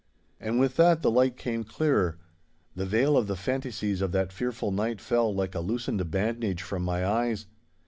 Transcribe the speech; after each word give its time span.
And 0.39 0.59
with 0.59 0.77
that 0.77 1.03
the 1.03 1.11
light 1.11 1.37
came 1.37 1.63
clearer. 1.63 2.17
The 2.75 2.87
veil 2.87 3.15
of 3.15 3.27
the 3.27 3.35
fantasies 3.35 4.01
of 4.01 4.11
that 4.13 4.33
fearful 4.33 4.71
night 4.71 4.99
fell 4.99 5.31
like 5.31 5.53
a 5.53 5.59
loosened 5.59 6.09
bandage 6.09 6.63
from 6.63 6.81
my 6.81 7.05
eyes. 7.05 7.45